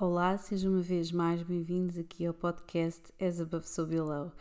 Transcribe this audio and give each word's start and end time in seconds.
Olá, 0.00 0.38
sejam 0.38 0.72
uma 0.72 0.80
vez 0.80 1.12
mais 1.12 1.42
bem-vindos 1.42 1.98
aqui 1.98 2.24
ao 2.24 2.32
podcast 2.32 3.02
As 3.20 3.38
Above 3.38 3.68
So 3.68 3.84
Below. 3.84 4.32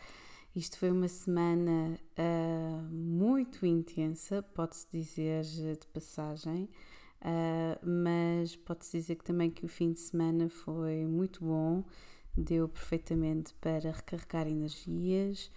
Isto 0.56 0.78
foi 0.78 0.90
uma 0.90 1.10
semana 1.10 2.00
uh, 2.18 2.82
muito 2.90 3.66
intensa, 3.66 4.42
pode-se 4.42 4.88
dizer 4.90 5.44
de 5.44 5.86
passagem, 5.92 6.70
uh, 7.20 7.86
mas 7.86 8.56
pode-se 8.56 9.00
dizer 9.00 9.16
que 9.16 9.26
também 9.26 9.52
que 9.52 9.66
o 9.66 9.68
fim 9.68 9.92
de 9.92 10.00
semana 10.00 10.48
foi 10.48 11.06
muito 11.06 11.44
bom, 11.44 11.84
deu 12.38 12.70
perfeitamente 12.70 13.54
para 13.56 13.92
recarregar 13.92 14.48
energias, 14.48 15.52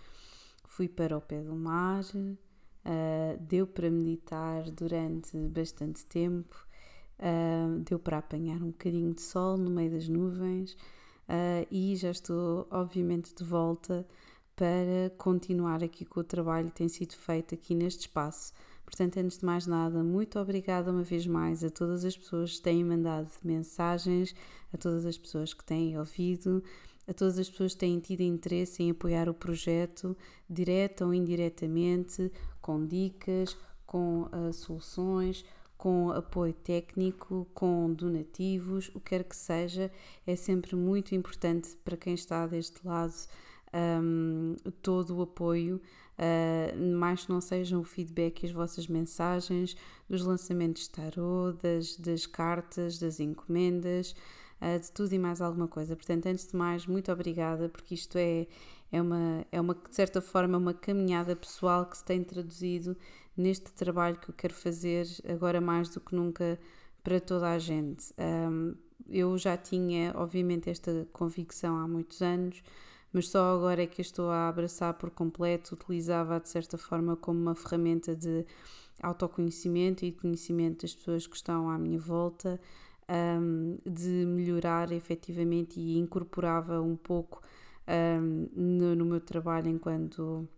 fui 0.64 0.88
para 0.88 1.16
o 1.16 1.20
pé 1.20 1.44
do 1.44 1.54
mar, 1.54 2.02
uh, 2.12 3.40
deu 3.40 3.68
para 3.68 3.88
meditar 3.88 4.68
durante 4.68 5.36
bastante 5.46 6.04
tempo 6.06 6.71
Uh, 7.18 7.78
deu 7.80 7.98
para 7.98 8.18
apanhar 8.18 8.60
um 8.62 8.70
bocadinho 8.72 9.14
de 9.14 9.22
sol 9.22 9.56
no 9.56 9.70
meio 9.70 9.92
das 9.92 10.08
nuvens 10.08 10.72
uh, 11.28 11.66
e 11.70 11.94
já 11.94 12.10
estou, 12.10 12.66
obviamente, 12.70 13.32
de 13.34 13.44
volta 13.44 14.04
para 14.56 15.10
continuar 15.16 15.82
aqui 15.82 16.04
com 16.04 16.20
o 16.20 16.24
trabalho 16.24 16.68
que 16.68 16.76
tem 16.76 16.88
sido 16.88 17.14
feito 17.14 17.54
aqui 17.54 17.74
neste 17.74 18.02
espaço. 18.02 18.52
Portanto, 18.84 19.18
antes 19.18 19.38
de 19.38 19.46
mais 19.46 19.66
nada, 19.66 20.02
muito 20.02 20.38
obrigada 20.38 20.90
uma 20.90 21.02
vez 21.02 21.26
mais 21.26 21.64
a 21.64 21.70
todas 21.70 22.04
as 22.04 22.16
pessoas 22.16 22.56
que 22.56 22.62
têm 22.62 22.84
mandado 22.84 23.30
mensagens, 23.42 24.34
a 24.72 24.76
todas 24.76 25.06
as 25.06 25.16
pessoas 25.16 25.54
que 25.54 25.64
têm 25.64 25.98
ouvido, 25.98 26.62
a 27.08 27.14
todas 27.14 27.38
as 27.38 27.48
pessoas 27.48 27.72
que 27.72 27.80
têm 27.80 27.98
tido 27.98 28.20
interesse 28.20 28.82
em 28.82 28.90
apoiar 28.90 29.28
o 29.28 29.34
projeto, 29.34 30.16
direta 30.48 31.06
ou 31.06 31.14
indiretamente, 31.14 32.30
com 32.60 32.86
dicas, 32.86 33.56
com 33.86 34.24
uh, 34.24 34.52
soluções 34.52 35.44
com 35.82 36.12
apoio 36.12 36.52
técnico, 36.52 37.44
com 37.52 37.92
donativos, 37.92 38.88
o 38.94 39.00
que 39.00 39.10
quer 39.10 39.24
que 39.24 39.34
seja, 39.34 39.90
é 40.24 40.36
sempre 40.36 40.76
muito 40.76 41.12
importante 41.12 41.76
para 41.84 41.96
quem 41.96 42.14
está 42.14 42.46
deste 42.46 42.86
lado 42.86 43.12
um, 44.00 44.54
todo 44.80 45.16
o 45.16 45.22
apoio, 45.22 45.82
uh, 46.20 46.96
mais 46.96 47.24
que 47.24 47.32
não 47.32 47.40
sejam 47.40 47.80
o 47.80 47.82
feedback 47.82 48.44
e 48.44 48.46
as 48.46 48.52
vossas 48.52 48.86
mensagens, 48.86 49.76
dos 50.08 50.24
lançamentos 50.24 50.82
de 50.82 50.90
tarot, 50.90 51.58
das, 51.60 51.96
das 51.96 52.26
cartas, 52.26 53.00
das 53.00 53.18
encomendas, 53.18 54.14
uh, 54.60 54.78
de 54.78 54.92
tudo 54.92 55.12
e 55.12 55.18
mais 55.18 55.40
alguma 55.40 55.66
coisa. 55.66 55.96
Portanto, 55.96 56.26
antes 56.26 56.46
de 56.46 56.54
mais, 56.54 56.86
muito 56.86 57.10
obrigada, 57.10 57.68
porque 57.68 57.96
isto 57.96 58.16
é, 58.18 58.46
é, 58.92 59.00
uma, 59.00 59.46
é 59.50 59.60
uma, 59.60 59.74
de 59.74 59.94
certa 59.94 60.20
forma, 60.20 60.58
uma 60.58 60.74
caminhada 60.74 61.34
pessoal 61.34 61.86
que 61.86 61.96
se 61.96 62.04
tem 62.04 62.22
traduzido 62.22 62.94
neste 63.36 63.72
trabalho 63.72 64.18
que 64.18 64.28
eu 64.28 64.34
quero 64.34 64.52
fazer 64.52 65.06
agora 65.26 65.60
mais 65.60 65.88
do 65.88 65.98
que 65.98 66.14
nunca 66.14 66.58
para 67.02 67.18
toda 67.18 67.50
a 67.50 67.58
gente. 67.58 68.12
Um, 68.18 68.74
eu 69.08 69.36
já 69.38 69.56
tinha, 69.56 70.12
obviamente, 70.14 70.68
esta 70.68 71.08
convicção 71.12 71.78
há 71.78 71.88
muitos 71.88 72.20
anos, 72.20 72.62
mas 73.12 73.28
só 73.28 73.56
agora 73.56 73.82
é 73.82 73.86
que 73.86 74.02
estou 74.02 74.30
a 74.30 74.48
abraçar 74.48 74.94
por 74.94 75.10
completo, 75.10 75.74
utilizava 75.74 76.38
de 76.38 76.48
certa 76.48 76.78
forma 76.78 77.16
como 77.16 77.40
uma 77.40 77.54
ferramenta 77.54 78.14
de 78.14 78.44
autoconhecimento 79.02 80.04
e 80.04 80.12
conhecimento 80.12 80.82
das 80.82 80.94
pessoas 80.94 81.26
que 81.26 81.36
estão 81.36 81.68
à 81.68 81.78
minha 81.78 81.98
volta, 81.98 82.60
um, 83.40 83.78
de 83.84 84.24
melhorar 84.26 84.92
efetivamente 84.92 85.80
e 85.80 85.98
incorporava 85.98 86.80
um 86.80 86.96
pouco 86.96 87.42
um, 87.88 88.48
no, 88.54 88.94
no 88.96 89.04
meu 89.04 89.20
trabalho 89.20 89.68
enquanto 89.68 90.48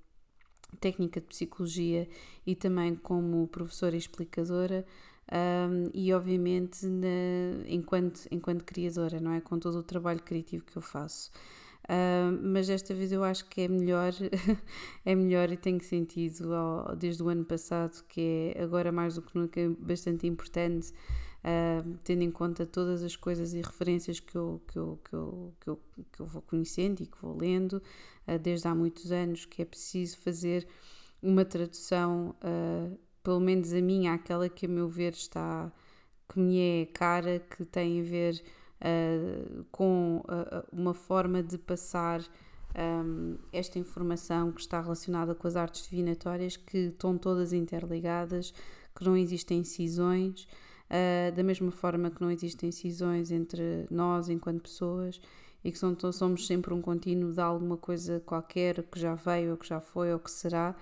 técnica 0.80 1.20
de 1.20 1.26
psicologia 1.26 2.08
e 2.46 2.54
também 2.54 2.94
como 2.94 3.46
professora 3.48 3.94
e 3.94 3.98
explicadora 3.98 4.84
um, 5.32 5.90
e 5.94 6.12
obviamente 6.12 6.86
na, 6.86 7.64
enquanto, 7.66 8.26
enquanto 8.30 8.64
criadora, 8.64 9.20
não 9.20 9.32
é? 9.32 9.40
Com 9.40 9.58
todo 9.58 9.78
o 9.78 9.82
trabalho 9.82 10.22
criativo 10.22 10.64
que 10.64 10.76
eu 10.76 10.82
faço. 10.82 11.30
Mas 12.42 12.66
desta 12.66 12.94
vez 12.94 13.12
eu 13.12 13.22
acho 13.22 13.46
que 13.48 13.62
é 13.62 13.68
melhor, 13.68 14.12
é 15.04 15.14
melhor 15.14 15.50
e 15.52 15.56
tenho 15.56 15.82
sentido 15.82 16.48
desde 16.98 17.22
o 17.22 17.28
ano 17.28 17.44
passado 17.44 18.02
que 18.08 18.52
é 18.54 18.62
agora 18.62 18.90
mais 18.90 19.16
do 19.16 19.22
que 19.22 19.36
nunca 19.36 19.60
bastante 19.78 20.26
importante 20.26 20.92
uh, 21.44 21.98
tendo 22.02 22.22
em 22.22 22.30
conta 22.30 22.64
todas 22.64 23.02
as 23.02 23.14
coisas 23.14 23.52
e 23.52 23.60
referências 23.60 24.18
que 24.18 24.36
eu, 24.36 24.60
que 24.66 24.78
eu, 24.78 25.00
que 25.04 25.14
eu, 25.14 25.54
que 25.60 25.68
eu, 25.68 25.80
que 26.12 26.20
eu 26.20 26.26
vou 26.26 26.42
conhecendo 26.42 27.02
e 27.02 27.06
que 27.06 27.20
vou 27.20 27.36
lendo 27.36 27.82
uh, 28.26 28.38
desde 28.38 28.66
há 28.66 28.74
muitos 28.74 29.12
anos, 29.12 29.44
que 29.44 29.62
é 29.62 29.64
preciso 29.64 30.18
fazer 30.18 30.66
uma 31.22 31.44
tradução, 31.44 32.34
uh, 32.42 32.98
pelo 33.22 33.40
menos 33.40 33.72
a 33.72 33.80
minha, 33.80 34.14
aquela 34.14 34.48
que 34.48 34.66
a 34.66 34.68
meu 34.68 34.88
ver 34.88 35.12
está, 35.12 35.70
que 36.28 36.38
me 36.38 36.58
é 36.58 36.86
cara, 36.86 37.38
que 37.38 37.64
tem 37.64 38.00
a 38.00 38.04
ver 38.04 38.42
com 39.70 40.22
uma 40.70 40.92
forma 40.92 41.42
de 41.42 41.56
passar 41.56 42.20
um, 42.76 43.38
esta 43.52 43.78
informação 43.78 44.52
que 44.52 44.60
está 44.60 44.80
relacionada 44.80 45.34
com 45.34 45.46
as 45.46 45.56
artes 45.56 45.88
divinatórias, 45.88 46.56
que 46.56 46.88
estão 46.88 47.16
todas 47.16 47.52
interligadas, 47.52 48.52
que 48.94 49.04
não 49.04 49.16
existem 49.16 49.64
cisões, 49.64 50.46
Uh, 50.84 51.34
da 51.34 51.42
mesma 51.42 51.70
forma 51.70 52.10
que 52.10 52.20
não 52.20 52.30
existem 52.30 52.70
cisões 52.70 53.30
entre 53.30 53.86
nós 53.90 54.28
enquanto 54.28 54.62
pessoas 54.62 55.18
e 55.64 55.72
que 55.72 55.78
são, 55.78 55.96
somos 56.12 56.46
sempre 56.46 56.74
um 56.74 56.82
contínuo 56.82 57.32
de 57.32 57.40
alguma 57.40 57.76
coisa 57.76 58.20
qualquer 58.20 58.82
que 58.82 59.00
já 59.00 59.14
veio, 59.14 59.52
ou 59.52 59.56
que 59.56 59.66
já 59.66 59.80
foi, 59.80 60.12
ou 60.12 60.18
que 60.18 60.30
será, 60.30 60.76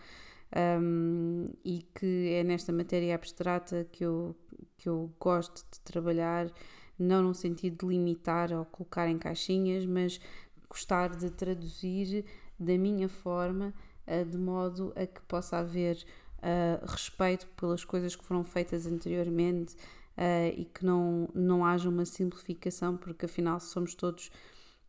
um, 0.80 1.48
e 1.64 1.86
que 1.94 2.30
é 2.34 2.42
nesta 2.42 2.72
matéria 2.72 3.14
abstrata 3.14 3.86
que 3.92 4.04
eu, 4.04 4.34
que 4.76 4.88
eu 4.88 5.10
gosto 5.20 5.64
de 5.72 5.80
trabalhar, 5.80 6.50
não 6.98 7.22
no 7.22 7.34
sentido 7.34 7.86
de 7.86 7.94
limitar 7.94 8.52
ou 8.52 8.64
colocar 8.64 9.08
em 9.08 9.18
caixinhas, 9.18 9.86
mas 9.86 10.20
gostar 10.68 11.14
de 11.14 11.30
traduzir 11.30 12.24
da 12.58 12.76
minha 12.76 13.08
forma, 13.08 13.72
uh, 14.06 14.24
de 14.28 14.36
modo 14.36 14.92
a 14.96 15.06
que 15.06 15.22
possa 15.22 15.58
haver 15.58 16.04
uh, 16.42 16.84
respeito 16.86 17.46
pelas 17.56 17.84
coisas 17.84 18.16
que 18.16 18.24
foram 18.24 18.44
feitas 18.44 18.86
anteriormente 18.86 19.74
uh, 20.16 20.52
e 20.56 20.64
que 20.64 20.84
não, 20.84 21.28
não 21.34 21.64
haja 21.64 21.88
uma 21.88 22.04
simplificação, 22.04 22.96
porque 22.96 23.26
afinal 23.26 23.60
somos 23.60 23.94
todos 23.94 24.30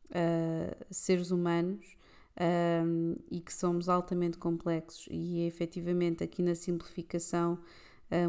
uh, 0.10 0.86
seres 0.90 1.32
humanos 1.32 1.86
e 3.30 3.40
que 3.40 3.54
somos 3.54 3.88
altamente 3.88 4.40
complexos 4.40 5.08
e 5.12 5.42
é 5.42 5.46
efetivamente 5.46 6.24
aqui 6.24 6.42
na 6.42 6.56
simplificação 6.56 7.60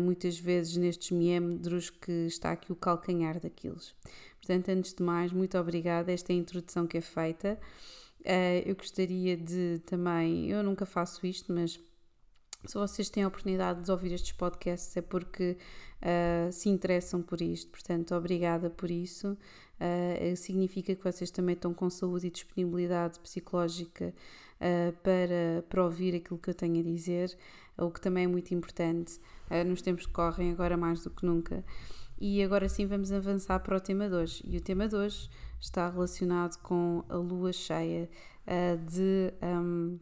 muitas 0.03 0.39
vezes 0.39 0.77
nestes 0.77 1.11
miembros 1.11 1.89
que 1.89 2.13
está 2.27 2.53
aqui 2.53 2.71
o 2.71 2.77
calcanhar 2.77 3.41
daqueles. 3.41 3.95
Portanto, 4.37 4.69
antes 4.69 4.93
de 4.93 5.03
mais, 5.03 5.33
muito 5.33 5.57
obrigada. 5.57 6.13
Esta 6.13 6.35
é 6.35 6.37
a 6.37 6.39
introdução 6.39 6.87
que 6.87 6.99
é 6.99 7.01
feita. 7.01 7.59
eu 8.67 8.77
gostaria 8.77 9.39
de 9.39 9.81
também, 9.87 10.51
eu 10.51 10.63
nunca 10.63 10.85
faço 10.85 11.27
isto, 11.27 11.51
mas 11.51 11.81
se 12.67 12.75
vocês 12.75 13.11
têm 13.11 13.25
a 13.25 13.29
oportunidade 13.29 13.83
de 13.83 13.91
ouvir 13.91 14.13
estes 14.13 14.33
podcasts 14.33 14.97
é 14.97 15.03
porque 15.03 15.57
uh, 16.01 16.53
se 16.53 16.69
interessam 16.69 17.23
por 17.23 17.41
isto, 17.41 17.71
portanto, 17.71 18.15
obrigada 18.15 18.71
por 18.71 18.91
isso. 18.91 19.37
Uh, 19.75 20.37
significa 20.37 20.95
que 20.95 21.03
vocês 21.05 21.31
também 21.31 21.55
estão 21.55 21.75
com 21.75 21.91
saúde 21.91 22.29
e 22.29 22.31
disponibilidade 22.31 23.19
psicológica 23.21 24.15
uh, 24.61 24.93
para, 25.03 25.63
para 25.69 25.85
ouvir 25.85 26.15
aquilo 26.15 26.39
que 26.39 26.51
eu 26.51 26.55
tenho 26.55 26.81
a 26.81 26.83
dizer, 26.83 27.37
o 27.77 27.91
que 27.91 28.01
também 28.01 28.25
é 28.25 28.29
muito 28.29 28.55
importante 28.55 29.19
nos 29.67 29.83
tempos 29.83 30.07
que 30.07 30.13
correm, 30.13 30.53
agora 30.53 30.77
mais 30.77 31.03
do 31.03 31.11
que 31.11 31.27
nunca. 31.27 31.65
E 32.21 32.41
agora 32.41 32.69
sim 32.69 32.87
vamos 32.87 33.11
avançar 33.11 33.59
para 33.59 33.77
o 33.77 33.81
tema 33.81 34.09
de 34.09 34.15
hoje. 34.15 34.45
E 34.47 34.57
o 34.57 34.61
tema 34.61 34.87
de 34.87 34.95
hoje 34.95 35.29
está 35.61 35.91
relacionado 35.91 36.57
com 36.63 37.05
a 37.09 37.17
lua 37.17 37.53
cheia 37.53 38.09
de, 38.87 39.35
um, 39.43 39.99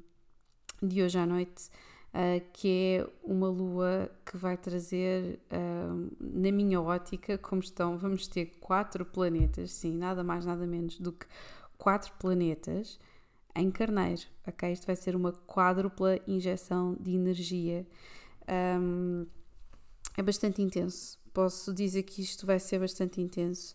de 0.83 1.03
hoje 1.03 1.19
à 1.19 1.25
noite 1.25 1.71
uh, 2.15 2.45
que 2.53 2.69
é 2.99 3.11
uma 3.23 3.49
lua 3.49 4.11
que 4.25 4.37
vai 4.37 4.57
trazer, 4.57 5.41
uh, 5.51 6.17
na 6.21 6.53
minha 6.53 6.81
ótica, 6.81 7.37
como 7.39 7.61
estão, 7.63 7.97
vamos 7.99 8.27
ter 8.27 8.53
quatro 8.61 9.05
planetas, 9.05 9.73
sim, 9.73 9.97
nada 9.97 10.23
mais, 10.23 10.45
nada 10.45 10.67
menos 10.67 10.99
do 10.99 11.13
que 11.13 11.27
quatro 11.77 12.13
planetas 12.19 12.99
em 13.55 13.71
carneiro, 13.71 14.23
ok? 14.47 14.73
Isto 14.73 14.87
vai 14.87 14.97
ser 14.97 15.17
uma 15.17 15.33
quádrupla 15.33 16.19
injeção 16.27 16.97
de 16.99 17.15
energia. 17.15 17.87
Um, 18.81 19.27
é 20.17 20.23
bastante 20.23 20.63
intenso. 20.63 21.19
Posso 21.33 21.73
dizer 21.73 22.03
que 22.03 22.23
isto 22.23 22.47
vai 22.47 22.59
ser 22.59 22.79
bastante 22.79 23.21
intenso. 23.21 23.75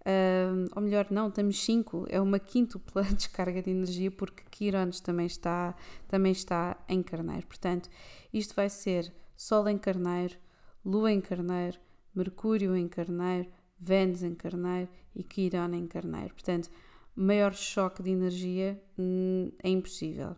Uh, 0.00 0.70
ou 0.74 0.80
melhor, 0.80 1.06
não, 1.10 1.28
estamos 1.28 1.62
5, 1.62 2.06
é 2.08 2.20
uma 2.20 2.38
quíntupla 2.38 3.02
descarga 3.14 3.62
de 3.62 3.70
energia 3.70 4.10
porque 4.10 4.42
Quirones 4.50 5.00
também 5.00 5.26
está, 5.26 5.74
também 6.08 6.32
está 6.32 6.76
em 6.88 7.02
carneiro. 7.02 7.46
Portanto, 7.46 7.90
isto 8.32 8.54
vai 8.54 8.68
ser 8.68 9.12
Sol 9.36 9.68
em 9.68 9.78
carneiro, 9.78 10.36
Lua 10.84 11.12
em 11.12 11.20
carneiro, 11.20 11.78
Mercúrio 12.14 12.76
em 12.76 12.88
carneiro, 12.88 13.48
Vênus 13.78 14.22
em 14.22 14.34
carneiro 14.34 14.88
e 15.14 15.22
Quirón 15.22 15.72
em 15.74 15.86
carneiro. 15.86 16.34
Portanto, 16.34 16.70
maior 17.16 17.54
choque 17.54 18.02
de 18.02 18.10
energia 18.10 18.80
hum, 18.98 19.50
é 19.62 19.68
impossível. 19.68 20.36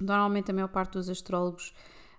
Normalmente 0.00 0.50
a 0.50 0.54
maior 0.54 0.68
parte 0.68 0.92
dos 0.92 1.08
astrólogos 1.08 1.74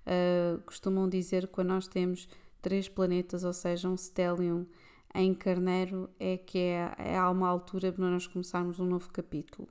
uh, 0.06 0.62
costumam 0.63 1.07
dizer 1.09 1.48
que 1.48 1.54
quando 1.54 1.69
nós 1.69 1.88
temos 1.88 2.27
três 2.62 2.89
planetas, 2.89 3.44
ou 3.44 3.54
seja, 3.54 3.88
um 3.88 3.95
stellium 3.95 4.65
em 5.13 5.33
Carneiro 5.33 6.09
é 6.19 6.38
que 6.38 6.57
é, 6.57 6.94
é 6.98 7.21
uma 7.24 7.48
altura 7.48 7.92
para 7.92 8.09
nós 8.09 8.27
começarmos 8.27 8.80
um 8.80 8.86
novo 8.86 9.09
capítulo. 9.09 9.68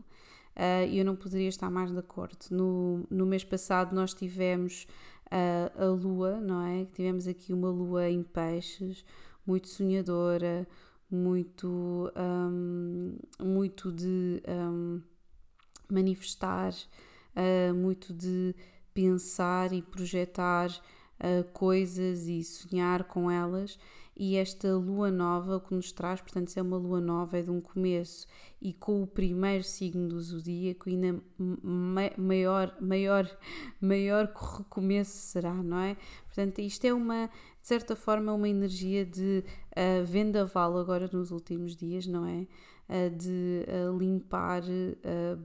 Uh, 0.56 0.88
e 0.88 0.98
eu 0.98 1.04
não 1.04 1.14
poderia 1.14 1.48
estar 1.48 1.70
mais 1.70 1.92
de 1.92 1.98
acordo. 1.98 2.38
No, 2.50 3.06
no 3.10 3.26
mês 3.26 3.44
passado 3.44 3.94
nós 3.94 4.14
tivemos 4.14 4.86
uh, 5.26 5.82
a 5.82 5.86
lua, 5.86 6.40
não 6.40 6.62
é? 6.62 6.86
Tivemos 6.86 7.28
aqui 7.28 7.52
uma 7.52 7.68
lua 7.68 8.08
em 8.08 8.22
peixes, 8.22 9.04
muito 9.46 9.68
sonhadora, 9.68 10.66
muito, 11.10 12.10
um, 12.16 13.16
muito 13.38 13.92
de 13.92 14.42
um, 14.48 15.00
manifestar, 15.90 16.72
uh, 16.72 17.74
muito 17.74 18.12
de 18.12 18.54
pensar 18.92 19.72
e 19.72 19.82
projetar 19.82 20.70
uh, 21.20 21.44
coisas 21.52 22.26
e 22.28 22.42
sonhar 22.42 23.04
com 23.04 23.30
elas. 23.30 23.78
E 24.18 24.36
esta 24.36 24.74
lua 24.74 25.10
nova, 25.10 25.60
que 25.60 25.74
nos 25.74 25.92
traz, 25.92 26.22
portanto, 26.22 26.50
se 26.50 26.58
é 26.58 26.62
uma 26.62 26.78
lua 26.78 27.02
nova, 27.02 27.36
é 27.36 27.42
de 27.42 27.50
um 27.50 27.60
começo 27.60 28.26
e 28.62 28.72
com 28.72 29.02
o 29.02 29.06
primeiro 29.06 29.62
signo 29.62 30.08
do 30.08 30.18
zodíaco, 30.18 30.88
ainda 30.88 31.20
maior, 32.16 32.74
maior, 32.80 33.30
maior 33.78 34.32
recomeço 34.34 35.12
será, 35.12 35.52
não 35.52 35.78
é? 35.78 35.98
Portanto, 36.24 36.60
isto 36.60 36.86
é 36.86 36.94
uma, 36.94 37.26
de 37.26 37.68
certa 37.68 37.94
forma, 37.94 38.32
uma 38.32 38.48
energia 38.48 39.04
de 39.04 39.44
uh, 39.72 40.02
vendaval 40.06 40.78
agora 40.78 41.10
nos 41.12 41.30
últimos 41.30 41.76
dias, 41.76 42.06
não 42.06 42.24
é? 42.24 42.46
Uh, 42.88 43.14
de 43.14 43.66
uh, 43.68 43.98
limpar 43.98 44.62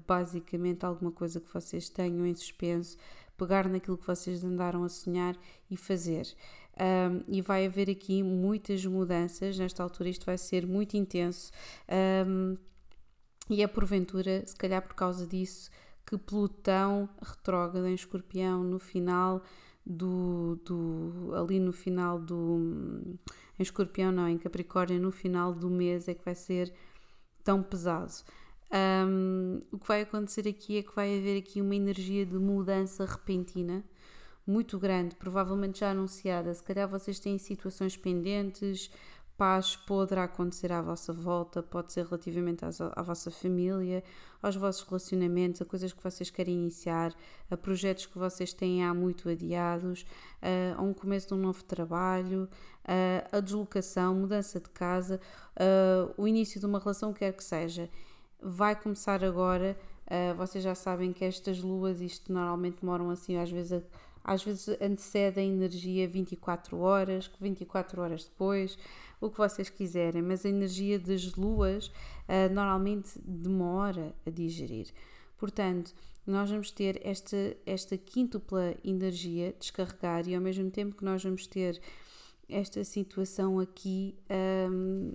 basicamente 0.08 0.86
alguma 0.86 1.12
coisa 1.12 1.42
que 1.42 1.52
vocês 1.54 1.90
tenham 1.90 2.26
em 2.26 2.36
suspenso 2.36 2.96
pegar 3.42 3.68
naquilo 3.68 3.98
que 3.98 4.06
vocês 4.06 4.44
andaram 4.44 4.84
a 4.84 4.90
sonhar 4.90 5.36
e 5.70 5.76
fazer. 5.76 6.28
Um, 6.80 7.24
e 7.28 7.42
vai 7.42 7.66
haver 7.66 7.90
aqui 7.90 8.22
muitas 8.22 8.86
mudanças. 8.86 9.58
Nesta 9.58 9.82
altura, 9.82 10.10
isto 10.10 10.28
vai 10.28 10.38
ser 10.38 10.68
muito 10.68 10.96
intenso. 10.96 11.52
Um, 12.28 12.56
e 13.50 13.64
é 13.64 13.68
porventura, 13.68 14.46
se 14.46 14.56
calhar 14.56 14.82
por 14.84 14.94
causa 14.94 15.26
disso, 15.26 15.72
que 16.06 16.18
Plutão 16.18 17.10
retrógrado 17.20 17.88
em 17.88 17.96
Escorpião 17.96 18.64
no 18.64 18.78
final 18.78 19.44
do, 19.84 20.60
do 20.64 21.34
ali 21.36 21.60
no 21.60 21.74
final 21.74 22.20
do 22.20 23.18
em 23.58 23.64
Escorpião 23.64 24.12
não, 24.12 24.30
em 24.30 24.38
Capricórnio 24.38 25.02
no 25.02 25.12
final 25.12 25.52
do 25.54 25.70
mês 25.70 26.08
é 26.08 26.14
que 26.14 26.24
vai 26.24 26.36
ser 26.36 26.72
tão 27.44 27.64
pesado. 27.64 28.14
Um, 28.74 29.60
o 29.72 29.78
que 29.78 29.88
vai 29.88 30.02
acontecer 30.02 30.48
aqui 30.48 30.78
é 30.78 30.84
que 30.84 30.96
vai 30.96 31.18
haver 31.18 31.38
aqui 31.40 31.62
uma 31.62 31.76
energia 31.76 32.26
de 32.26 32.38
mudança 32.38 33.06
repentina 33.06 33.84
muito 34.48 34.80
grande, 34.80 35.16
provavelmente 35.16 35.80
já 35.80 35.92
anunciada. 35.92 36.54
Se 36.54 36.64
calhar 36.64 36.88
vocês 36.88 37.20
têm 37.20 37.38
situações 37.38 37.98
pendentes, 37.98 38.90
paz 39.38 39.76
poderá 39.76 40.24
acontecer 40.24 40.72
à 40.72 40.82
vossa 40.82 41.12
volta, 41.12 41.62
pode 41.62 41.92
ser 41.92 42.06
relativamente 42.06 42.64
às, 42.64 42.80
à 42.80 43.02
vossa 43.02 43.30
família, 43.30 44.04
aos 44.42 44.56
vossos 44.56 44.88
relacionamentos, 44.88 45.62
a 45.62 45.66
coisas 45.66 45.92
que 45.92 46.02
vocês 46.02 46.30
querem 46.30 46.54
iniciar, 46.54 47.14
a 47.50 47.58
projetos 47.58 48.06
que 48.06 48.18
vocês 48.18 48.54
têm 48.54 48.86
há 48.86 48.94
muito 48.94 49.28
adiados, 49.28 50.06
a 50.78 50.82
um 50.82 50.94
começo 50.94 51.28
de 51.28 51.34
um 51.34 51.38
novo 51.38 51.64
trabalho, 51.64 52.48
a 53.32 53.40
deslocação, 53.40 54.16
mudança 54.16 54.60
de 54.60 54.70
casa, 54.70 55.20
o 56.18 56.28
início 56.28 56.60
de 56.60 56.66
uma 56.66 56.80
relação, 56.80 57.14
quer 57.14 57.34
que 57.34 57.44
seja 57.44 57.90
vai 58.42 58.76
começar 58.76 59.24
agora. 59.24 59.78
Uh, 60.06 60.36
vocês 60.36 60.64
já 60.64 60.76
sabem 60.76 61.14
que 61.14 61.24
estas 61.24 61.62
luas, 61.62 62.02
isto 62.02 62.34
normalmente 62.34 62.82
demoram 62.82 63.10
assim, 63.10 63.38
às 63.38 63.50
vezes, 63.50 63.82
às 64.24 64.44
vezes 64.44 64.68
antecede 64.82 65.40
a 65.40 65.44
energia 65.44 66.08
24 66.08 66.78
horas, 66.80 67.32
24 67.40 68.02
horas 68.02 68.26
depois, 68.26 68.78
o 69.22 69.30
que 69.30 69.38
vocês 69.38 69.70
quiserem, 69.70 70.22
mas 70.22 70.46
a 70.46 70.50
energia 70.50 71.00
das 71.00 71.36
luas 71.36 71.88
uh, 71.88 72.54
normalmente 72.54 73.12
demora 73.24 74.14
a 74.26 74.30
digerir. 74.30 74.88
Portanto, 75.38 75.94
nós 76.26 76.50
vamos 76.50 76.72
ter 76.72 77.00
esta, 77.04 77.58
esta 77.66 77.98
quíntupla 77.98 78.76
energia 78.84 79.56
descarregar 79.60 80.28
e 80.28 80.36
ao 80.36 80.42
mesmo 80.42 80.70
tempo 80.70 80.96
que 80.96 81.04
nós 81.04 81.24
vamos 81.24 81.48
ter 81.48 81.82
esta 82.48 82.84
situação 82.84 83.60
aqui 83.60 84.16
um, 84.70 85.14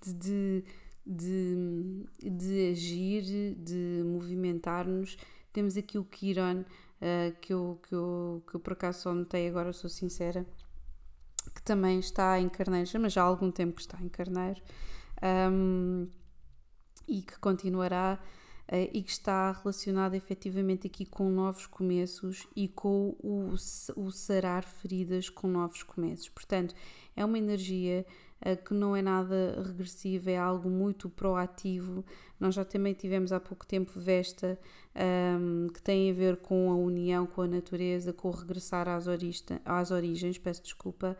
de, 0.00 0.14
de 0.14 0.64
de, 1.06 2.04
de 2.22 2.70
agir, 2.70 3.54
de 3.56 4.02
movimentar-nos. 4.04 5.16
Temos 5.52 5.76
aqui 5.76 5.98
o 5.98 6.04
Kiron, 6.04 6.60
uh, 6.60 7.40
que, 7.40 7.52
eu, 7.52 7.80
que, 7.86 7.94
eu, 7.94 8.42
que 8.48 8.54
eu 8.54 8.60
por 8.60 8.72
acaso 8.72 9.02
só 9.02 9.14
notei 9.14 9.48
agora, 9.48 9.72
sou 9.72 9.90
sincera, 9.90 10.46
que 11.54 11.62
também 11.62 11.98
está 11.98 12.40
em 12.40 12.48
Carneiro, 12.48 12.88
mas 13.00 13.12
já 13.12 13.22
há 13.22 13.26
algum 13.26 13.50
tempo 13.50 13.74
que 13.74 13.82
está 13.82 14.00
em 14.00 14.08
Carneiro, 14.08 14.60
um, 15.50 16.08
e 17.06 17.22
que 17.22 17.38
continuará 17.38 18.18
uh, 18.70 18.90
e 18.92 19.02
que 19.02 19.10
está 19.10 19.52
relacionado 19.52 20.14
efetivamente 20.14 20.86
aqui 20.86 21.04
com 21.04 21.28
novos 21.30 21.66
começos 21.66 22.46
e 22.56 22.68
com 22.68 23.16
o, 23.20 23.54
o 23.96 24.10
sarar 24.10 24.64
feridas 24.64 25.28
com 25.28 25.48
novos 25.48 25.82
começos. 25.82 26.28
Portanto, 26.28 26.74
é 27.14 27.24
uma 27.24 27.38
energia 27.38 28.06
que 28.64 28.74
não 28.74 28.96
é 28.96 29.02
nada 29.02 29.62
regressivo, 29.64 30.28
é 30.30 30.36
algo 30.36 30.68
muito 30.68 31.08
proativo. 31.08 32.04
Nós 32.40 32.54
já 32.54 32.64
também 32.64 32.92
tivemos 32.92 33.32
há 33.32 33.38
pouco 33.38 33.64
tempo 33.66 33.92
Vesta, 34.00 34.58
um, 34.94 35.00
ehm, 35.00 35.66
que 35.68 35.80
tem 35.80 36.10
a 36.10 36.14
ver 36.14 36.38
com 36.38 36.70
a 36.70 36.74
união 36.74 37.24
com 37.26 37.42
a 37.42 37.46
natureza, 37.46 38.12
com 38.12 38.28
o 38.28 38.32
regressar 38.32 38.88
às, 38.88 39.06
orista, 39.06 39.60
às 39.64 39.90
origens, 39.90 40.38
peço 40.38 40.62
desculpa. 40.62 41.16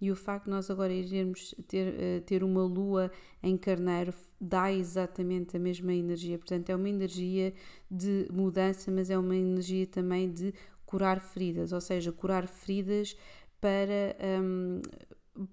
E 0.00 0.10
o 0.10 0.16
facto 0.16 0.46
de 0.46 0.50
nós 0.50 0.68
agora 0.68 0.92
iremos 0.92 1.54
ter, 1.68 1.94
uh, 1.94 2.20
ter 2.22 2.42
uma 2.42 2.64
lua 2.64 3.08
em 3.40 3.56
carneiro 3.56 4.12
dá 4.40 4.72
exatamente 4.72 5.56
a 5.56 5.60
mesma 5.60 5.92
energia. 5.92 6.36
Portanto, 6.38 6.70
é 6.70 6.74
uma 6.74 6.88
energia 6.88 7.54
de 7.88 8.26
mudança, 8.32 8.90
mas 8.90 9.10
é 9.10 9.18
uma 9.18 9.36
energia 9.36 9.86
também 9.86 10.28
de 10.28 10.52
curar 10.84 11.20
feridas, 11.20 11.72
ou 11.72 11.80
seja, 11.80 12.10
curar 12.10 12.48
feridas 12.48 13.16
para 13.60 14.16
um, 14.42 14.80
ehm, 14.80 14.82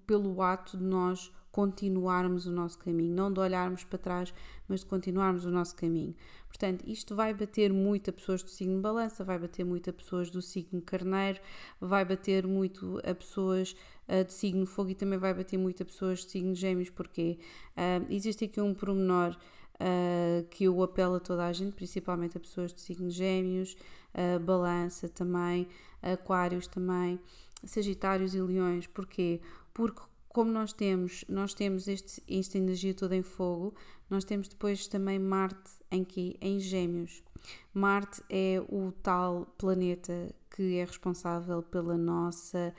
pelo 0.06 0.42
ato 0.42 0.76
de 0.76 0.84
nós 0.84 1.32
continuarmos 1.50 2.46
o 2.46 2.52
nosso 2.52 2.78
caminho, 2.78 3.12
não 3.14 3.32
de 3.32 3.40
olharmos 3.40 3.82
para 3.82 3.98
trás, 3.98 4.32
mas 4.68 4.80
de 4.80 4.86
continuarmos 4.86 5.44
o 5.44 5.50
nosso 5.50 5.74
caminho. 5.74 6.14
Portanto, 6.46 6.84
isto 6.86 7.14
vai 7.14 7.34
bater 7.34 7.72
muito 7.72 8.10
a 8.10 8.12
pessoas 8.12 8.42
do 8.42 8.50
signo 8.50 8.80
balança, 8.80 9.24
vai 9.24 9.38
bater 9.38 9.64
muito 9.64 9.90
a 9.90 9.92
pessoas 9.92 10.30
do 10.30 10.40
signo 10.40 10.80
carneiro, 10.82 11.40
vai 11.80 12.04
bater 12.04 12.46
muito 12.46 13.00
a 13.04 13.14
pessoas 13.14 13.74
uh, 14.08 14.24
de 14.24 14.32
signo 14.32 14.66
fogo 14.66 14.90
e 14.90 14.94
também 14.94 15.18
vai 15.18 15.34
bater 15.34 15.58
muito 15.58 15.82
a 15.82 15.86
pessoas 15.86 16.20
de 16.20 16.30
signo 16.30 16.54
gêmeos, 16.54 16.90
porque 16.90 17.38
uh, 17.76 18.06
existe 18.10 18.44
aqui 18.44 18.60
um 18.60 18.74
pormenor 18.74 19.36
uh, 19.74 20.46
que 20.50 20.64
eu 20.64 20.80
apelo 20.82 21.16
a 21.16 21.20
toda 21.20 21.46
a 21.46 21.52
gente, 21.52 21.74
principalmente 21.74 22.36
a 22.36 22.40
pessoas 22.40 22.72
de 22.72 22.80
signo 22.80 23.10
gêmeos, 23.10 23.76
balança 24.44 25.08
também, 25.08 25.68
aquários 26.02 26.66
também, 26.66 27.20
sagitários 27.64 28.34
e 28.34 28.40
leões, 28.40 28.88
porque 28.88 29.40
porque 29.80 30.02
como 30.28 30.52
nós 30.52 30.74
temos, 30.74 31.24
nós 31.26 31.54
temos 31.54 31.88
este, 31.88 32.22
esta 32.28 32.58
energia 32.58 32.92
toda 32.92 33.16
em 33.16 33.22
fogo, 33.22 33.74
nós 34.10 34.24
temos 34.24 34.46
depois 34.46 34.86
também 34.86 35.18
Marte 35.18 35.70
em 35.90 36.04
que 36.04 36.36
em 36.38 36.60
Gêmeos. 36.60 37.22
Marte 37.72 38.22
é 38.28 38.62
o 38.68 38.92
tal 38.92 39.46
planeta 39.56 40.34
que 40.54 40.76
é 40.76 40.84
responsável 40.84 41.62
pela 41.62 41.96
nossa 41.96 42.74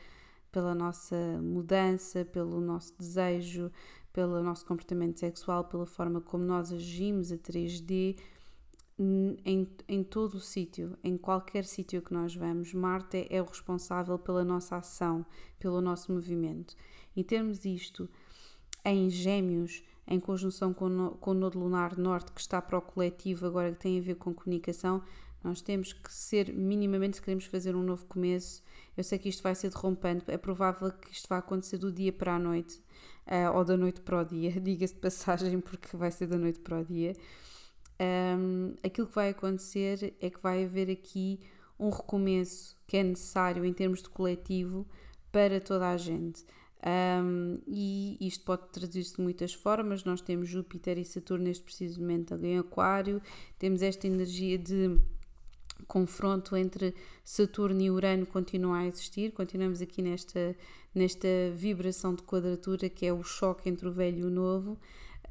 pela 0.52 0.76
nossa 0.76 1.16
mudança, 1.42 2.24
pelo 2.24 2.62
nosso 2.62 2.94
desejo, 3.00 3.72
pelo 4.14 4.44
nosso 4.44 4.64
comportamento 4.64 5.20
sexual, 5.20 5.64
pela 5.64 5.88
forma 5.88 6.22
como 6.22 6.44
nós 6.44 6.72
agimos 6.72 7.32
a 7.32 7.38
3D 7.38 8.16
em, 9.44 9.68
em 9.88 10.04
todo 10.04 10.36
o 10.36 10.40
sítio, 10.40 10.98
em 11.04 11.18
qualquer 11.18 11.66
sítio 11.66 12.02
que 12.02 12.14
nós 12.14 12.36
vamos, 12.36 12.74
Marte 12.74 13.26
é 13.30 13.42
o 13.42 13.46
responsável 13.46 14.18
pela 14.20 14.44
nossa 14.44 14.78
ação, 14.78 15.26
pelo 15.60 15.82
nosso 15.82 16.12
movimento. 16.12 16.76
E 17.16 17.24
termos 17.24 17.66
isto 17.66 18.08
em 18.86 19.10
Gêmeos, 19.10 19.84
em 20.08 20.20
conjunção 20.20 20.74
com, 20.74 20.88
no, 20.88 21.12
com 21.12 21.32
o 21.32 21.34
Nodo 21.34 21.60
Lunar 21.60 21.98
Norte, 21.98 22.32
que 22.32 22.42
está 22.42 22.62
para 22.62 22.78
o 22.78 22.82
coletivo, 22.82 23.48
agora 23.48 23.72
que 23.72 23.80
tem 23.80 23.98
a 23.98 24.02
ver 24.02 24.16
com 24.16 24.34
comunicação, 24.34 25.02
nós 25.44 25.62
temos 25.62 25.94
que 25.94 26.14
ser 26.14 26.54
minimamente, 26.54 27.16
se 27.16 27.22
queremos 27.22 27.46
fazer 27.46 27.76
um 27.76 27.82
novo 27.82 28.06
começo. 28.06 28.62
Eu 28.96 29.04
sei 29.04 29.18
que 29.18 29.30
isto 29.30 29.42
vai 29.42 29.56
ser 29.56 29.72
derrompante, 29.72 30.26
é 30.28 30.38
provável 30.38 30.92
que 30.92 31.12
isto 31.12 31.28
vá 31.28 31.40
acontecer 31.40 31.80
do 31.80 31.92
dia 31.92 32.14
para 32.14 32.36
a 32.36 32.40
noite, 32.40 32.80
uh, 33.26 33.56
ou 33.56 33.66
da 33.66 33.76
noite 33.76 34.02
para 34.02 34.22
o 34.22 34.24
dia, 34.24 34.52
diga-se 34.62 34.94
de 34.94 35.00
passagem, 35.00 35.60
porque 35.60 35.98
vai 35.98 36.12
ser 36.12 36.28
da 36.28 36.38
noite 36.38 36.60
para 36.60 36.82
o 36.82 36.86
dia 36.86 37.16
um, 38.02 38.74
aquilo 38.84 39.08
que 39.08 39.16
vai 39.16 39.30
acontecer 39.30 40.16
é 40.20 40.30
que 40.30 40.42
vai 40.42 40.64
haver 40.66 40.90
aqui 40.90 41.40
um 41.80 41.90
recomeço 41.90 42.76
que 42.88 42.98
é 42.98 43.04
necessário 43.04 43.64
em 43.64 43.74
termos 43.74 44.02
de 44.02 44.10
coletivo 44.10 44.88
para 45.32 45.60
toda 45.62 45.90
a 45.90 45.98
gente. 45.98 46.44
Um, 46.84 47.60
e 47.68 48.18
isto 48.20 48.44
pode 48.44 48.64
traduzir-se 48.72 49.16
de 49.16 49.22
muitas 49.22 49.54
formas. 49.54 50.04
Nós 50.04 50.20
temos 50.20 50.50
Júpiter 50.50 50.98
e 50.98 51.06
Saturno 51.06 51.44
neste 51.44 51.64
preciso 51.64 52.00
momento 52.00 52.34
em 52.44 52.58
Aquário, 52.58 53.22
temos 53.60 53.84
esta 53.84 54.08
energia 54.08 54.58
de 54.58 55.00
confronto 55.88 56.56
entre 56.56 56.94
Saturno 57.24 57.82
e 57.82 57.90
Urano 57.90 58.26
continua 58.26 58.80
a 58.80 58.86
existir, 58.86 59.32
continuamos 59.32 59.82
aqui 59.82 60.02
nesta, 60.02 60.56
nesta 60.94 61.28
vibração 61.56 62.14
de 62.14 62.24
quadratura 62.24 62.88
que 62.88 63.06
é 63.06 63.12
o 63.12 63.24
choque 63.24 63.68
entre 63.70 63.88
o 63.88 63.92
velho 63.92 64.20
e 64.20 64.24
o 64.24 64.30
novo. 64.30 64.78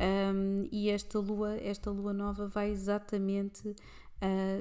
Um, 0.01 0.67
e 0.73 0.89
esta 0.89 1.19
lua, 1.19 1.57
esta 1.57 1.91
lua 1.91 2.13
nova 2.13 2.47
vai 2.47 2.71
exatamente 2.71 3.69
uh, 3.69 3.77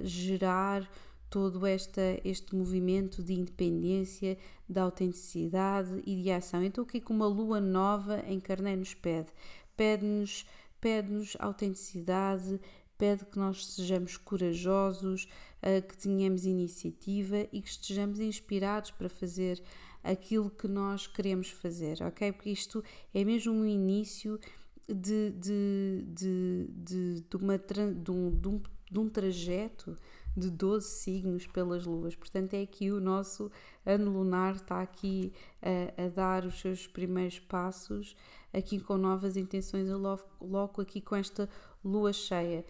gerar 0.03 0.89
todo 1.29 1.65
esta, 1.65 2.01
este 2.25 2.55
movimento 2.55 3.23
de 3.23 3.33
independência, 3.33 4.37
de 4.67 4.79
autenticidade 4.79 6.01
e 6.05 6.21
de 6.21 6.31
ação. 6.31 6.63
Então, 6.63 6.83
o 6.83 6.87
que 6.87 6.97
é 6.97 6.99
que 6.99 7.11
uma 7.11 7.27
lua 7.27 7.61
nova 7.61 8.23
em 8.27 8.39
Carneiro 8.39 8.79
nos 8.79 8.93
pede? 8.93 9.29
Pede-nos 9.77 10.45
pede-nos 10.79 11.35
autenticidade, 11.39 12.59
pede 12.97 13.25
que 13.25 13.37
nós 13.37 13.65
sejamos 13.65 14.17
corajosos, 14.17 15.27
uh, 15.63 15.85
que 15.85 15.97
tenhamos 15.97 16.45
iniciativa 16.45 17.47
e 17.51 17.61
que 17.61 17.69
estejamos 17.69 18.19
inspirados 18.19 18.91
para 18.91 19.09
fazer 19.09 19.61
aquilo 20.03 20.49
que 20.49 20.67
nós 20.67 21.07
queremos 21.07 21.49
fazer, 21.49 22.01
ok? 22.01 22.31
Porque 22.31 22.49
isto 22.49 22.83
é 23.13 23.23
mesmo 23.23 23.53
um 23.53 23.65
início 23.65 24.39
de, 24.93 25.31
de, 25.31 26.05
de, 26.07 26.67
de, 26.69 27.21
de, 27.21 27.35
uma, 27.37 27.57
de, 27.57 28.11
um, 28.11 28.31
de, 28.31 28.47
um, 28.47 28.61
de 28.91 28.99
um 28.99 29.09
trajeto 29.09 29.95
de 30.35 30.49
12 30.49 30.87
signos 30.87 31.47
pelas 31.47 31.85
luas. 31.85 32.15
Portanto, 32.15 32.53
é 32.53 32.61
aqui 32.61 32.91
o 32.91 32.99
nosso 32.99 33.51
ano 33.85 34.11
lunar 34.11 34.55
está 34.55 34.81
aqui 34.81 35.33
a, 35.61 36.05
a 36.05 36.07
dar 36.09 36.45
os 36.45 36.59
seus 36.59 36.87
primeiros 36.87 37.39
passos, 37.39 38.15
aqui 38.53 38.79
com 38.79 38.97
novas 38.97 39.37
intenções. 39.37 39.87
Eu 39.87 39.99
coloco 40.37 40.81
aqui 40.81 41.01
com 41.01 41.15
esta 41.15 41.49
lua 41.83 42.13
cheia, 42.13 42.65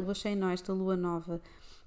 lua 0.00 0.14
cheia 0.14 0.36
não, 0.36 0.50
esta 0.50 0.72
lua 0.72 0.96
nova. 0.96 1.40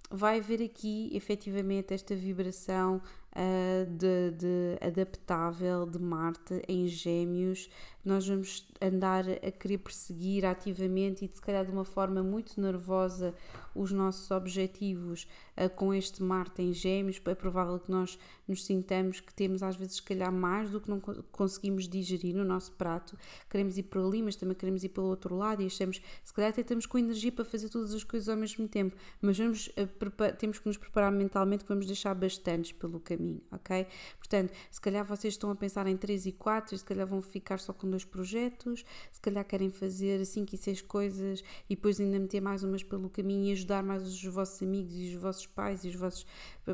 Vai 0.09 0.39
haver 0.39 0.61
aqui 0.61 1.09
efetivamente 1.13 1.93
esta 1.93 2.13
vibração 2.13 3.01
uh, 3.35 3.85
de, 3.85 4.31
de 4.31 4.77
adaptável 4.81 5.85
de 5.85 5.99
Marte 5.99 6.61
em 6.67 6.87
Gêmeos 6.87 7.69
nós 8.03 8.27
vamos 8.27 8.67
andar 8.81 9.25
a 9.29 9.51
querer 9.51 9.77
perseguir 9.77 10.43
ativamente 10.45 11.23
e 11.23 11.27
se 11.27 11.39
calhar 11.39 11.63
de 11.63 11.71
uma 11.71 11.85
forma 11.85 12.23
muito 12.23 12.59
nervosa 12.59 13.33
os 13.75 13.91
nossos 13.91 14.29
objetivos 14.31 15.27
uh, 15.55 15.69
com 15.69 15.93
este 15.93 16.21
Marte 16.21 16.61
em 16.61 16.73
Gêmeos, 16.73 17.21
é 17.25 17.35
provável 17.35 17.79
que 17.79 17.91
nós 17.91 18.17
nos 18.47 18.65
sintamos 18.65 19.19
que 19.19 19.33
temos 19.33 19.61
às 19.61 19.75
vezes 19.75 19.95
se 19.95 20.03
calhar 20.03 20.31
mais 20.31 20.71
do 20.71 20.81
que 20.81 20.89
não 20.89 20.99
conseguimos 20.99 21.87
digerir 21.87 22.35
no 22.35 22.43
nosso 22.43 22.71
prato, 22.73 23.15
queremos 23.49 23.77
ir 23.77 23.83
para 23.83 24.03
ali, 24.03 24.21
mas 24.21 24.35
também 24.35 24.55
queremos 24.55 24.83
ir 24.83 24.89
pelo 24.89 25.07
outro 25.07 25.37
lado 25.37 25.61
e 25.61 25.67
achamos, 25.67 26.01
se 26.23 26.33
calhar 26.33 26.49
até 26.49 26.61
estamos 26.61 26.85
com 26.85 26.97
energia 26.97 27.31
para 27.31 27.45
fazer 27.45 27.69
todas 27.69 27.93
as 27.93 28.03
coisas 28.03 28.27
ao 28.27 28.35
mesmo 28.35 28.67
tempo, 28.67 28.97
mas 29.21 29.37
vamos, 29.37 29.67
uh, 29.67 30.35
temos 30.37 30.59
que 30.59 30.67
nos 30.67 30.77
preparar 30.77 31.11
mentalmente 31.11 31.63
que 31.63 31.69
vamos 31.69 31.85
deixar 31.85 32.15
bastantes 32.15 32.71
pelo 32.71 32.99
caminho, 32.99 33.20
ok? 33.51 33.87
Portanto, 34.17 34.53
se 34.69 34.81
calhar 34.81 35.05
vocês 35.05 35.33
estão 35.33 35.51
a 35.51 35.55
pensar 35.55 35.87
em 35.87 35.97
3 35.97 36.27
e 36.27 36.31
4 36.31 36.75
e 36.75 36.77
se 36.77 36.85
calhar 36.85 37.05
vão 37.05 37.21
ficar 37.21 37.59
só 37.59 37.73
com 37.73 37.89
dois 37.89 38.05
projetos, 38.05 38.83
se 39.11 39.21
calhar 39.21 39.45
querem 39.45 39.69
fazer 39.69 40.25
5 40.25 40.55
e 40.55 40.57
6 40.57 40.81
coisas 40.81 41.43
e 41.69 41.75
depois 41.75 41.99
ainda 41.99 42.19
meter 42.19 42.41
mais 42.41 42.63
umas 42.63 42.83
pelo 42.83 43.09
caminho 43.09 43.49
e 43.49 43.51
ajudar 43.53 43.83
mais 43.83 44.03
os 44.03 44.23
vossos 44.25 44.61
amigos 44.61 44.93
e 44.95 45.15
os 45.15 45.21
vossos 45.21 45.47
pais 45.47 45.83
e 45.83 45.89
os 45.89 45.95
vossos. 45.95 46.25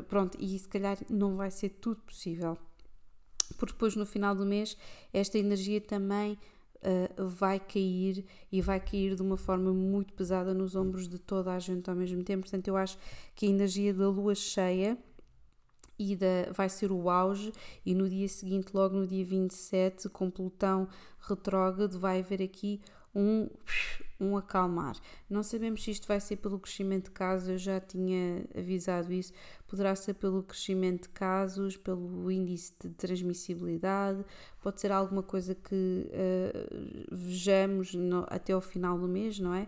Pronto, 0.08 0.38
e 0.40 0.58
se 0.58 0.68
calhar 0.68 0.98
não 1.08 1.36
vai 1.36 1.50
ser 1.50 1.70
tudo 1.70 2.00
possível. 2.02 2.56
Porque 3.56 3.72
depois 3.72 3.96
no 3.96 4.04
final 4.04 4.34
do 4.34 4.44
mês 4.44 4.76
esta 5.12 5.38
energia 5.38 5.80
também 5.80 6.38
Uh, 6.78 7.26
vai 7.26 7.58
cair 7.58 8.24
e 8.52 8.62
vai 8.62 8.78
cair 8.78 9.16
de 9.16 9.20
uma 9.20 9.36
forma 9.36 9.72
muito 9.72 10.12
pesada 10.12 10.54
nos 10.54 10.76
ombros 10.76 11.08
de 11.08 11.18
toda 11.18 11.52
a 11.52 11.58
gente 11.58 11.90
ao 11.90 11.96
mesmo 11.96 12.22
tempo. 12.22 12.42
Portanto, 12.42 12.68
eu 12.68 12.76
acho 12.76 12.96
que 13.34 13.46
a 13.46 13.48
energia 13.48 13.92
da 13.92 14.08
lua 14.08 14.32
cheia 14.32 14.96
e 15.98 16.14
da, 16.16 16.52
vai 16.52 16.68
ser 16.68 16.92
o 16.92 17.10
auge, 17.10 17.52
e 17.84 17.94
no 17.94 18.08
dia 18.08 18.28
seguinte, 18.28 18.70
logo 18.72 18.96
no 18.96 19.06
dia 19.06 19.24
27, 19.24 20.08
com 20.08 20.30
Plutão 20.30 20.88
retrógrado, 21.20 21.98
vai 21.98 22.20
haver 22.20 22.42
aqui 22.42 22.80
um, 23.14 23.48
um 24.20 24.36
acalmar. 24.36 24.96
Não 25.28 25.42
sabemos 25.42 25.82
se 25.82 25.90
isto 25.90 26.06
vai 26.06 26.20
ser 26.20 26.36
pelo 26.36 26.58
crescimento 26.58 27.06
de 27.06 27.10
casos, 27.10 27.48
eu 27.48 27.58
já 27.58 27.80
tinha 27.80 28.44
avisado 28.56 29.12
isso, 29.12 29.32
poderá 29.66 29.94
ser 29.96 30.14
pelo 30.14 30.42
crescimento 30.42 31.02
de 31.02 31.08
casos, 31.10 31.76
pelo 31.76 32.30
índice 32.30 32.72
de 32.80 32.90
transmissibilidade, 32.90 34.24
pode 34.60 34.80
ser 34.80 34.92
alguma 34.92 35.22
coisa 35.22 35.54
que 35.54 36.06
uh, 36.10 37.06
vejamos 37.10 37.94
no, 37.94 38.24
até 38.28 38.52
ao 38.52 38.60
final 38.60 38.98
do 38.98 39.08
mês, 39.08 39.38
não 39.38 39.54
é? 39.54 39.66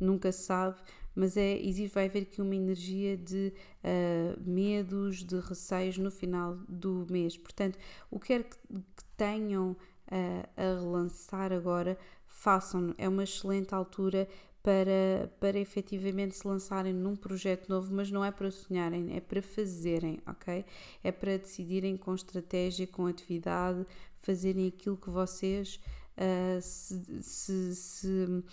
Nunca 0.00 0.32
se 0.32 0.44
sabe, 0.44 0.76
mas 1.14 1.36
é, 1.36 1.58
existe, 1.60 1.94
vai 1.94 2.06
haver 2.06 2.22
aqui 2.22 2.40
uma 2.40 2.54
energia 2.54 3.16
de 3.16 3.52
uh, 3.84 4.40
medos, 4.48 5.24
de 5.24 5.38
receios 5.40 5.98
no 5.98 6.10
final 6.10 6.56
do 6.68 7.06
mês. 7.10 7.36
Portanto, 7.36 7.78
o 8.10 8.18
que 8.18 8.28
quer 8.28 8.44
que, 8.44 8.56
que 8.56 9.04
tenham 9.16 9.72
uh, 9.72 10.48
a 10.56 10.80
relançar 10.80 11.52
agora, 11.52 11.98
façam-no. 12.26 12.94
É 12.98 13.08
uma 13.08 13.24
excelente 13.24 13.74
altura 13.74 14.28
para, 14.62 15.30
para 15.40 15.58
efetivamente 15.58 16.36
se 16.36 16.46
lançarem 16.46 16.92
num 16.92 17.16
projeto 17.16 17.68
novo, 17.68 17.92
mas 17.92 18.10
não 18.10 18.24
é 18.24 18.30
para 18.30 18.50
sonharem, 18.50 19.16
é 19.16 19.20
para 19.20 19.42
fazerem, 19.42 20.20
ok? 20.26 20.64
É 21.02 21.10
para 21.10 21.36
decidirem 21.36 21.96
com 21.96 22.14
estratégia, 22.14 22.86
com 22.86 23.06
atividade, 23.06 23.84
fazerem 24.18 24.68
aquilo 24.68 24.96
que 24.96 25.10
vocês 25.10 25.80
uh, 26.16 26.62
se, 26.62 27.22
se, 27.22 27.74
se 27.74 28.44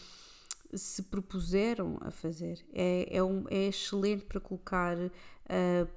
se 0.73 1.03
propuseram 1.03 1.97
a 2.01 2.11
fazer. 2.11 2.65
É, 2.73 3.17
é, 3.17 3.23
um, 3.23 3.45
é 3.49 3.67
excelente 3.67 4.25
para 4.25 4.39
colocar 4.39 4.97
uh, 4.97 5.11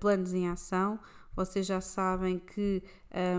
planos 0.01 0.33
em 0.33 0.49
ação. 0.49 0.99
Vocês 1.35 1.67
já 1.67 1.81
sabem 1.81 2.39
que 2.39 2.83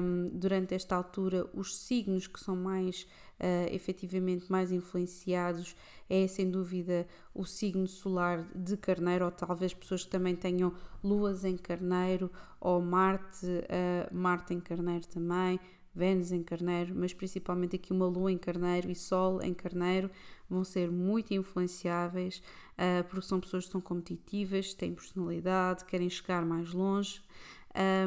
um, 0.01 0.29
durante 0.33 0.73
esta 0.73 0.95
altura 0.95 1.47
os 1.53 1.77
signos 1.77 2.25
que 2.25 2.39
são 2.39 2.55
mais 2.55 3.07
uh, 3.39 3.73
efetivamente 3.73 4.51
mais 4.51 4.71
influenciados 4.71 5.75
é 6.09 6.27
sem 6.27 6.49
dúvida 6.49 7.07
o 7.33 7.45
signo 7.45 7.87
solar 7.87 8.47
de 8.55 8.75
Carneiro, 8.77 9.25
ou 9.25 9.31
talvez 9.31 9.73
pessoas 9.73 10.03
que 10.03 10.09
também 10.09 10.35
tenham 10.35 10.73
luas 11.03 11.45
em 11.45 11.57
Carneiro, 11.57 12.31
ou 12.59 12.81
Marte, 12.81 13.45
uh, 13.45 14.15
Marte 14.15 14.53
em 14.53 14.59
Carneiro 14.59 15.07
também, 15.07 15.59
Vênus 15.95 16.31
em 16.31 16.41
Carneiro, 16.41 16.93
mas 16.95 17.13
principalmente 17.13 17.75
aqui 17.75 17.93
uma 17.93 18.07
Lua 18.07 18.31
em 18.31 18.37
Carneiro 18.37 18.89
e 18.89 18.95
Sol 18.95 19.41
em 19.41 19.53
Carneiro 19.53 20.09
vão 20.49 20.63
ser 20.63 20.89
muito 20.89 21.33
influenciáveis 21.33 22.41
uh, 22.73 23.03
porque 23.07 23.25
são 23.25 23.39
pessoas 23.39 23.65
que 23.65 23.71
são 23.71 23.81
competitivas, 23.81 24.73
têm 24.73 24.93
personalidade, 24.93 25.85
querem 25.85 26.09
chegar 26.09 26.45
mais 26.45 26.73
longe. 26.73 27.21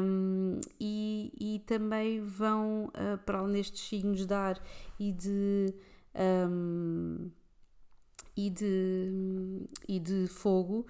Um, 0.01 0.61
e, 0.79 1.33
e, 1.37 1.59
também 1.65 2.21
vão 2.21 2.85
uh, 2.85 3.17
para 3.25 3.39
além 3.39 3.53
destes 3.53 3.81
signos 3.81 4.25
de 4.25 4.33
ar 4.33 4.61
e 4.97 5.11
de 5.11 5.73
um, 6.49 7.29
e 8.35 8.49
de 8.49 9.67
e 9.89 9.99
de 9.99 10.27
fogo 10.27 10.85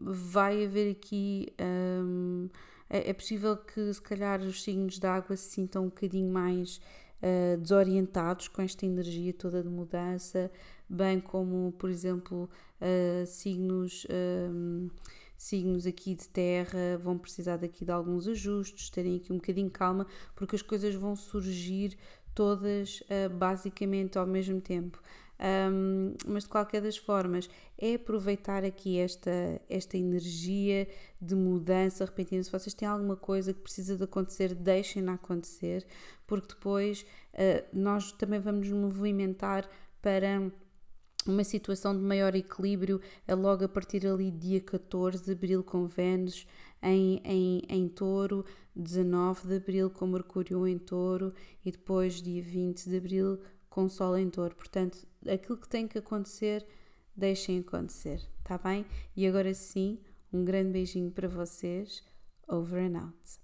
vai 0.00 0.64
haver 0.64 0.90
aqui 0.90 1.46
é, 2.90 3.10
é, 3.10 3.12
possível 3.12 3.56
que 3.56 3.94
se 3.94 4.02
calhar 4.02 4.40
os 4.40 4.62
signos 4.62 4.98
de 4.98 5.06
água 5.06 5.36
se 5.36 5.48
sintam 5.50 5.84
um 5.84 5.88
bocadinho 5.88 6.30
mais 6.30 6.80
uh, 7.22 7.56
desorientados 7.56 8.48
com 8.48 8.60
esta 8.60 8.84
energia 8.84 9.32
toda 9.32 9.62
de 9.62 9.68
mudança, 9.68 10.50
bem 10.88 11.20
como, 11.20 11.72
por 11.78 11.88
exemplo, 11.88 12.50
uh, 12.80 13.26
signos. 13.26 14.06
Ehm, 14.10 14.88
signos 15.38 15.86
aqui 15.86 16.14
de 16.14 16.28
terra 16.28 16.98
vão 17.02 17.16
precisar 17.16 17.56
daqui 17.56 17.82
de 17.82 17.90
alguns 17.90 18.28
ajustes, 18.28 18.90
terem 18.90 19.16
aqui 19.16 19.32
um 19.32 19.36
bocadinho 19.36 19.70
calma, 19.70 20.06
porque 20.36 20.54
as 20.54 20.60
coisas 20.60 20.94
vão 20.94 21.16
surgir 21.16 21.96
todas 22.34 23.00
uh, 23.00 23.30
basicamente 23.34 24.18
ao 24.18 24.26
mesmo 24.26 24.60
tempo. 24.60 25.02
Um, 25.40 26.12
mas 26.26 26.42
de 26.42 26.50
qualquer 26.50 26.82
das 26.82 26.98
formas, 26.98 27.48
é 27.78 27.94
aproveitar 27.94 28.62
aqui 28.62 28.98
esta, 28.98 29.30
esta 29.70 29.96
energia 29.96 30.86
de 31.18 31.34
mudança 31.34 32.04
repentina. 32.04 32.42
Se 32.42 32.52
vocês 32.52 32.74
têm 32.74 32.86
alguma 32.86 33.16
coisa 33.16 33.54
que 33.54 33.60
precisa 33.60 33.96
de 33.96 34.04
acontecer, 34.04 34.54
deixem-na 34.54 35.14
acontecer, 35.14 35.86
porque 36.26 36.48
depois 36.48 37.06
uh, 37.32 37.64
nós 37.72 38.12
também 38.12 38.38
vamos 38.38 38.68
nos 38.68 38.78
movimentar 38.78 39.66
para 40.02 40.52
uma 41.26 41.44
situação 41.44 41.96
de 41.96 42.02
maior 42.02 42.34
equilíbrio 42.34 43.00
logo 43.28 43.64
a 43.64 43.68
partir 43.68 44.06
ali 44.06 44.30
dia 44.30 44.60
14 44.60 45.24
de 45.24 45.32
abril 45.32 45.62
com 45.62 45.86
Vênus 45.86 46.46
em, 46.82 47.20
em, 47.24 47.62
em 47.68 47.88
touro, 47.88 48.44
19 48.74 49.48
de 49.48 49.56
abril 49.56 49.90
com 49.90 50.06
Mercúrio 50.06 50.66
em 50.66 50.78
touro 50.78 51.32
e 51.64 51.70
depois 51.70 52.22
dia 52.22 52.42
20 52.42 52.88
de 52.88 52.96
abril 52.96 53.38
com 53.70 53.84
o 53.84 53.88
sol 53.88 54.18
em 54.18 54.28
dor. 54.28 54.52
Portanto, 54.54 55.06
aquilo 55.26 55.56
que 55.56 55.68
tem 55.68 55.88
que 55.88 55.98
acontecer, 55.98 56.66
deixem 57.16 57.60
acontecer, 57.60 58.20
tá 58.44 58.58
bem? 58.58 58.84
E 59.16 59.26
agora 59.26 59.54
sim, 59.54 59.98
um 60.32 60.44
grande 60.44 60.72
beijinho 60.72 61.10
para 61.10 61.28
vocês. 61.28 62.02
Over 62.46 62.82
and 62.82 62.98
out. 62.98 63.40